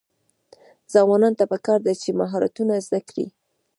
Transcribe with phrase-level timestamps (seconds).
[0.93, 3.25] ځوانانو ته پکار ده چې، مهارتونه زده کړي.